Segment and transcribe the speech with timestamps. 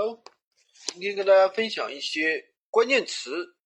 [0.00, 0.22] Hello，
[0.92, 3.56] 今天跟大家分享一些关键词，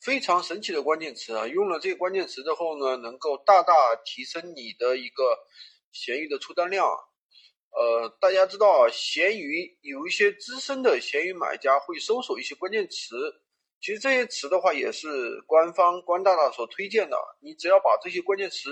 [0.00, 1.48] 非常神奇的关键词啊！
[1.48, 3.74] 用了这个关键词之后呢，能够大大
[4.04, 5.36] 提升你的一个
[5.90, 6.86] 闲鱼的出单量。
[6.86, 13.16] 呃，大家知道啊，闲鱼有一些资深的闲鱼买家会搜索一些关键词，
[13.80, 17.16] 其实这些词的话也是官方官大大所推荐的。
[17.40, 18.70] 你只要把这些关键词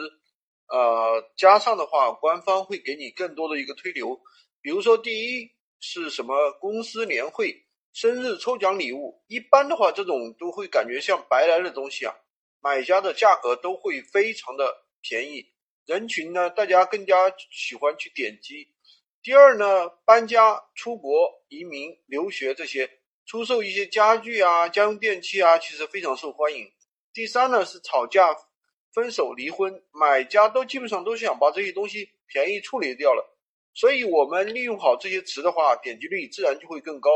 [0.68, 4.20] 呃加上的话，官方会给你更多的一个推流。
[4.60, 5.50] 比如说第一
[5.80, 12.14] 是什么公司年会、生日抽奖礼物，一般的话这种都会感觉像白来的东西啊，
[12.60, 15.46] 买家的价格都会非常的便宜，
[15.86, 18.68] 人群呢大家更加喜欢去点击。
[19.22, 22.88] 第二呢，搬家、出国、移民、留学这些，
[23.26, 26.70] 出售一些家具啊、家用电器啊，其实非常受欢迎。
[27.12, 28.34] 第三呢是吵架、
[28.94, 33.37] 分手、离婚，买家都基本上都想把这些东西便宜处理掉了，
[33.78, 37.10] 所以我们利用好这些词的话，点击率自然就会更高。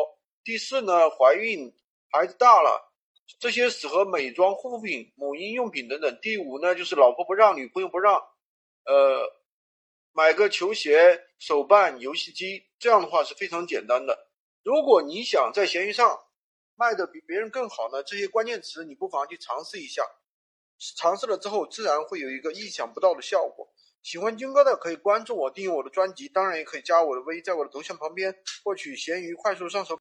[0.44, 1.74] 第四呢，怀孕、
[2.12, 2.92] 孩子大了，
[3.40, 6.18] 这些适合美妆、护肤品、母婴用品等等。
[6.22, 8.14] 第五呢，就是老婆不让、女朋友不让，
[8.84, 9.42] 呃。
[10.14, 14.28] 买个球鞋、手办、游戏机，这样的话是非常简单的。
[14.62, 16.20] 如果你想在闲鱼上
[16.74, 20.04] 卖的比别人更好呢，这些关键词你不妨去尝试一下。
[20.98, 23.72] 尝试了之后，自然会有一个意想不到的效果。
[24.02, 29.90] 喜欢军哥的可以关注我，订阅我的专辑，当然也可以加我的微，在我的头像旁边获取闲鱼快速上手。